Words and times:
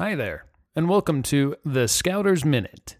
Hi 0.00 0.14
there, 0.14 0.46
and 0.74 0.88
welcome 0.88 1.22
to 1.24 1.56
the 1.62 1.86
Scouters 1.86 2.42
Minute. 2.42 2.96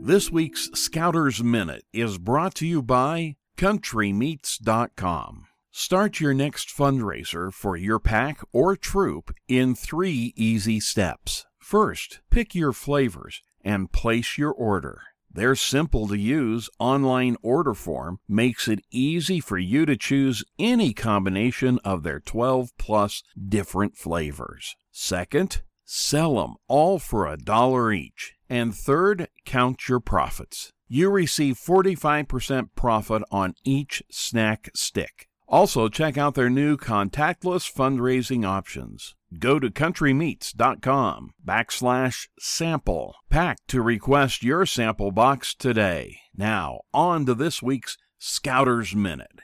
This 0.00 0.28
week's 0.32 0.68
Scouters 0.74 1.44
Minute 1.44 1.84
is 1.92 2.18
brought 2.18 2.56
to 2.56 2.66
you 2.66 2.82
by 2.82 3.36
CountryMeats.com. 3.56 5.46
Start 5.70 6.18
your 6.18 6.34
next 6.34 6.76
fundraiser 6.76 7.54
for 7.54 7.76
your 7.76 8.00
pack 8.00 8.40
or 8.52 8.74
troop 8.74 9.32
in 9.46 9.76
three 9.76 10.32
easy 10.34 10.80
steps. 10.80 11.46
First, 11.60 12.18
pick 12.32 12.52
your 12.52 12.72
flavors 12.72 13.42
and 13.64 13.92
place 13.92 14.36
your 14.36 14.50
order. 14.50 15.02
Their 15.36 15.54
simple 15.54 16.08
to 16.08 16.16
use 16.16 16.70
online 16.78 17.36
order 17.42 17.74
form 17.74 18.20
makes 18.26 18.68
it 18.68 18.80
easy 18.90 19.38
for 19.38 19.58
you 19.58 19.84
to 19.84 19.94
choose 19.94 20.42
any 20.58 20.94
combination 20.94 21.78
of 21.84 22.02
their 22.02 22.20
12 22.20 22.70
plus 22.78 23.22
different 23.46 23.98
flavors. 23.98 24.74
Second, 24.90 25.60
sell 25.84 26.36
them 26.36 26.54
all 26.68 26.98
for 26.98 27.26
a 27.26 27.36
dollar 27.36 27.92
each. 27.92 28.32
And 28.48 28.74
third, 28.74 29.28
count 29.44 29.90
your 29.90 30.00
profits. 30.00 30.72
You 30.88 31.10
receive 31.10 31.58
45% 31.58 32.70
profit 32.74 33.22
on 33.30 33.56
each 33.62 34.02
snack 34.10 34.70
stick. 34.74 35.28
Also, 35.48 35.88
check 35.88 36.18
out 36.18 36.34
their 36.34 36.50
new 36.50 36.76
contactless 36.76 37.72
fundraising 37.72 38.44
options. 38.44 39.14
Go 39.38 39.58
to 39.60 39.70
countrymeats.com 39.70 41.30
backslash 41.46 42.28
sample 42.38 43.14
pack 43.30 43.58
to 43.68 43.80
request 43.80 44.42
your 44.42 44.66
sample 44.66 45.12
box 45.12 45.54
today. 45.54 46.18
Now, 46.36 46.80
on 46.92 47.26
to 47.26 47.34
this 47.34 47.62
week's 47.62 47.96
Scouters 48.18 48.94
Minute. 48.94 49.40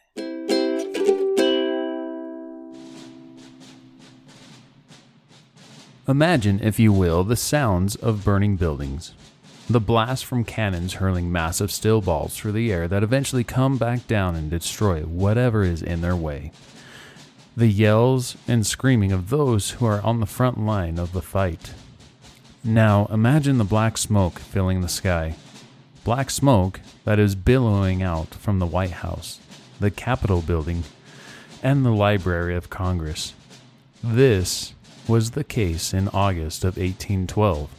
Imagine, 6.08 6.58
if 6.60 6.80
you 6.80 6.92
will, 6.92 7.22
the 7.22 7.36
sounds 7.36 7.94
of 7.94 8.24
burning 8.24 8.56
buildings. 8.56 9.14
The 9.70 9.80
blast 9.80 10.24
from 10.24 10.44
cannons 10.44 10.94
hurling 10.94 11.30
massive 11.30 11.70
steel 11.70 12.00
balls 12.00 12.36
through 12.36 12.52
the 12.52 12.72
air 12.72 12.88
that 12.88 13.02
eventually 13.02 13.44
come 13.44 13.78
back 13.78 14.06
down 14.06 14.34
and 14.34 14.50
destroy 14.50 15.02
whatever 15.02 15.62
is 15.62 15.82
in 15.82 16.00
their 16.00 16.16
way. 16.16 16.52
The 17.56 17.68
yells 17.68 18.36
and 18.48 18.66
screaming 18.66 19.12
of 19.12 19.30
those 19.30 19.70
who 19.70 19.86
are 19.86 20.02
on 20.02 20.20
the 20.20 20.26
front 20.26 20.58
line 20.58 20.98
of 20.98 21.12
the 21.12 21.22
fight. 21.22 21.74
Now 22.64 23.06
imagine 23.06 23.58
the 23.58 23.64
black 23.64 23.96
smoke 23.98 24.38
filling 24.40 24.80
the 24.80 24.88
sky. 24.88 25.36
Black 26.04 26.30
smoke 26.30 26.80
that 27.04 27.18
is 27.18 27.34
billowing 27.34 28.02
out 28.02 28.34
from 28.34 28.58
the 28.58 28.66
White 28.66 28.90
House, 28.90 29.38
the 29.78 29.90
Capitol 29.90 30.42
building, 30.42 30.82
and 31.62 31.84
the 31.84 31.90
Library 31.90 32.56
of 32.56 32.68
Congress. 32.68 33.34
This 34.02 34.74
was 35.06 35.30
the 35.30 35.44
case 35.44 35.94
in 35.94 36.08
August 36.08 36.64
of 36.64 36.76
1812. 36.76 37.70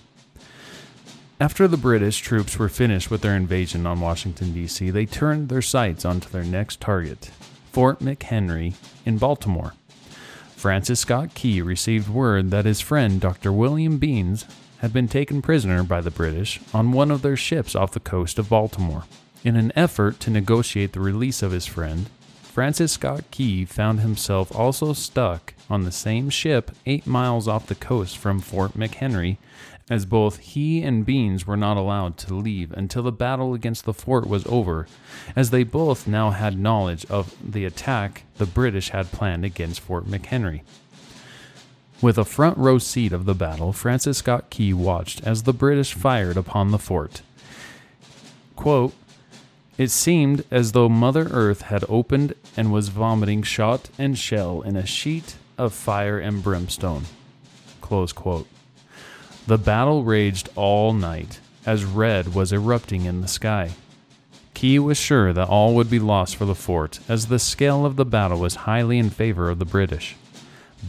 After 1.39 1.67
the 1.67 1.78
British 1.78 2.20
troops 2.20 2.58
were 2.58 2.70
finished 2.70 3.09
with 3.09 3.22
their 3.22 3.36
invasion 3.36 3.86
on 3.86 4.00
Washington, 4.00 4.53
D.C., 4.53 4.92
they 4.92 5.06
turned 5.06 5.50
their 5.50 5.62
sights 5.62 6.06
onto 6.06 6.30
their 6.30 6.44
next 6.44 6.80
target, 6.80 7.31
Fort 7.72 8.00
McHenry 8.00 8.75
in 9.06 9.17
Baltimore. 9.17 9.73
Francis 10.56 11.02
Scott 11.02 11.34
Key 11.34 11.62
received 11.62 12.08
word 12.08 12.52
that 12.52 12.66
his 12.66 12.80
friend 12.80 13.20
Dr. 13.20 13.52
William 13.52 14.00
Beanes 14.00 14.45
had 14.78 14.94
been 14.94 15.08
taken 15.08 15.42
prisoner 15.42 15.84
by 15.84 16.02
the 16.02 16.12
British 16.12 16.59
on 16.73 16.92
one 16.92 17.09
of 17.09 17.22
their 17.22 17.36
ships 17.36 17.75
off 17.75 17.92
the 17.92 18.00
coast 18.00 18.38
of 18.38 18.50
Baltimore. 18.50 19.06
In 19.44 19.56
an 19.56 19.73
effort 19.75 20.20
to 20.22 20.30
negotiate 20.30 20.94
the 20.94 21.00
release 21.00 21.42
of 21.42 21.52
his 21.52 21.66
friend, 21.66 22.09
Francis 22.44 22.94
Scott 22.94 23.23
Key 23.31 23.66
found 23.66 24.00
himself 24.00 24.56
also 24.56 24.94
stuck 24.94 25.53
on 25.69 25.83
the 25.83 25.92
same 25.92 26.30
ship 26.30 26.72
eight 26.86 27.08
miles 27.08 27.47
off 27.47 27.67
the 27.67 27.75
coast 27.75 28.17
from 28.17 28.39
Fort 28.39 28.73
McHenry, 28.73 29.38
as 29.89 30.06
both 30.06 30.39
he 30.39 30.81
and 30.81 31.06
Beanes 31.06 31.45
were 31.45 31.58
not 31.58 31.78
allowed 31.78 32.18
to 32.19 32.34
leave 32.34 32.72
until 32.72 33.03
the 33.03 33.12
battle 33.12 33.53
against 33.53 33.85
the 33.85 33.94
fort 33.94 34.28
was 34.28 34.46
over, 34.47 34.88
as 35.35 35.50
they 35.50 35.63
both 35.63 36.07
now 36.07 36.31
had 36.31 36.57
knowledge 36.57 37.06
of 37.06 37.35
the 37.44 37.66
attack 37.66 38.23
the 38.38 38.46
British 38.46 38.90
had 38.90 39.12
planned 39.12 39.44
against 39.44 39.81
Fort 39.81 40.06
McHenry. 40.06 40.62
With 42.02 42.18
a 42.18 42.25
front 42.25 42.57
row 42.57 42.79
seat 42.79 43.13
of 43.13 43.25
the 43.25 43.34
battle, 43.34 43.72
Francis 43.72 44.18
Scott 44.18 44.50
Key 44.50 44.73
watched 44.73 45.23
as 45.23 45.44
the 45.44 45.53
British 45.53 45.94
fired 45.94 46.38
upon 46.38 46.72
the 46.72 46.79
fort. 46.79 47.22
Quote, 48.56 48.94
it 49.78 49.90
seemed 49.90 50.44
as 50.52 50.73
though 50.73 50.88
Mother 50.88 51.28
Earth 51.31 51.63
had 51.63 51.84
opened 51.90 52.35
and 52.56 52.72
was 52.72 52.90
vomiting 52.90 53.41
shot 53.41 53.90
and 53.97 54.18
shell 54.18 54.62
in 54.62 54.75
a 54.75 54.85
sheet 54.85 55.35
of 55.63 55.74
fire 55.74 56.19
and 56.19 56.44
brimstone. 56.44 57.06
The 59.47 59.57
battle 59.57 60.03
raged 60.03 60.50
all 60.56 60.94
night, 60.94 61.40
as 61.66 61.84
red 61.84 62.34
was 62.35 62.53
erupting 62.53 63.06
in 63.06 63.22
the 63.22 63.28
sky. 63.28 63.72
Key 64.53 64.79
was 64.79 64.97
sure 64.97 65.34
that 65.34 65.50
all 65.50 65.75
would 65.75 65.90
be 65.90 66.00
lost 66.00 66.35
for 66.35 66.46
the 66.46 66.56
fort, 66.56 67.00
as 67.09 67.28
the 67.28 67.40
scale 67.40 67.85
of 67.85 67.96
the 67.96 68.06
battle 68.06 68.40
was 68.40 68.56
highly 68.56 68.97
in 68.97 69.09
favor 69.09 69.50
of 69.50 69.59
the 69.59 69.66
British. 69.66 70.16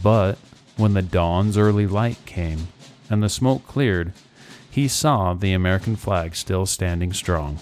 But 0.01 0.37
when 0.77 0.93
the 0.93 1.01
dawn's 1.01 1.57
early 1.57 1.87
light 1.87 2.17
came 2.25 2.67
and 3.09 3.23
the 3.23 3.29
smoke 3.29 3.65
cleared, 3.67 4.13
he 4.69 4.87
saw 4.87 5.33
the 5.33 5.53
American 5.53 5.95
flag 5.95 6.35
still 6.35 6.65
standing 6.65 7.13
strong. 7.13 7.59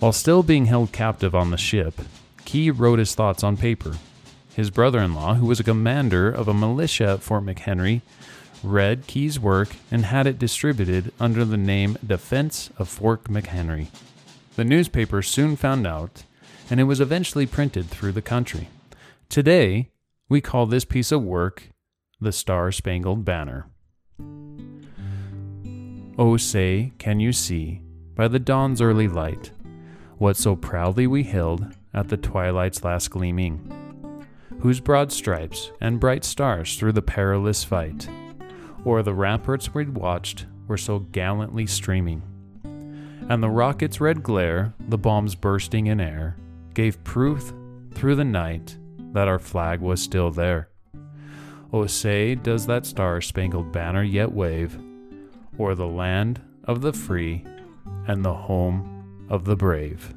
While 0.00 0.12
still 0.12 0.42
being 0.42 0.66
held 0.66 0.92
captive 0.92 1.34
on 1.34 1.50
the 1.50 1.56
ship, 1.56 2.00
Key 2.44 2.70
wrote 2.70 2.98
his 2.98 3.14
thoughts 3.14 3.42
on 3.42 3.56
paper. 3.56 3.94
His 4.58 4.70
brother 4.72 4.98
in 4.98 5.14
law, 5.14 5.34
who 5.34 5.46
was 5.46 5.60
a 5.60 5.62
commander 5.62 6.28
of 6.28 6.48
a 6.48 6.52
militia 6.52 7.10
at 7.10 7.22
Fort 7.22 7.44
McHenry, 7.44 8.00
read 8.64 9.06
Key's 9.06 9.38
work 9.38 9.76
and 9.88 10.04
had 10.04 10.26
it 10.26 10.36
distributed 10.36 11.12
under 11.20 11.44
the 11.44 11.56
name 11.56 11.96
Defense 12.04 12.68
of 12.76 12.88
Fort 12.88 13.22
McHenry. 13.26 13.86
The 14.56 14.64
newspaper 14.64 15.22
soon 15.22 15.54
found 15.54 15.86
out, 15.86 16.24
and 16.68 16.80
it 16.80 16.90
was 16.90 17.00
eventually 17.00 17.46
printed 17.46 17.86
through 17.86 18.10
the 18.10 18.20
country. 18.20 18.68
Today, 19.28 19.90
we 20.28 20.40
call 20.40 20.66
this 20.66 20.84
piece 20.84 21.12
of 21.12 21.22
work 21.22 21.68
the 22.20 22.32
Star 22.32 22.72
Spangled 22.72 23.24
Banner. 23.24 23.68
Oh, 26.18 26.36
say, 26.36 26.94
can 26.98 27.20
you 27.20 27.32
see, 27.32 27.82
by 28.16 28.26
the 28.26 28.40
dawn's 28.40 28.80
early 28.80 29.06
light, 29.06 29.52
what 30.16 30.36
so 30.36 30.56
proudly 30.56 31.06
we 31.06 31.22
hailed 31.22 31.76
at 31.94 32.08
the 32.08 32.16
twilight's 32.16 32.82
last 32.82 33.10
gleaming, 33.12 33.87
whose 34.60 34.80
broad 34.80 35.12
stripes 35.12 35.70
and 35.80 36.00
bright 36.00 36.24
stars 36.24 36.76
through 36.76 36.92
the 36.92 37.02
perilous 37.02 37.64
fight, 37.64 38.08
o'er 38.84 39.02
the 39.02 39.14
ramparts 39.14 39.74
we'd 39.74 39.94
watched, 39.94 40.46
were 40.66 40.76
so 40.76 40.98
gallantly 40.98 41.66
streaming. 41.66 42.22
And 43.28 43.42
the 43.42 43.50
rocket's 43.50 44.00
red 44.00 44.22
glare, 44.22 44.74
the 44.88 44.98
bombs 44.98 45.34
bursting 45.34 45.86
in 45.86 46.00
air, 46.00 46.36
gave 46.74 47.02
proof 47.04 47.52
through 47.92 48.16
the 48.16 48.24
night 48.24 48.76
that 49.12 49.28
our 49.28 49.38
flag 49.38 49.80
was 49.80 50.02
still 50.02 50.30
there. 50.30 50.68
Oh, 51.72 51.86
say, 51.86 52.34
does 52.34 52.66
that 52.66 52.86
star 52.86 53.20
spangled 53.20 53.72
banner 53.72 54.02
yet 54.02 54.32
wave 54.32 54.78
o'er 55.58 55.74
the 55.74 55.86
land 55.86 56.40
of 56.64 56.80
the 56.80 56.92
free 56.92 57.44
and 58.06 58.24
the 58.24 58.34
home 58.34 59.26
of 59.28 59.44
the 59.44 59.56
brave? 59.56 60.14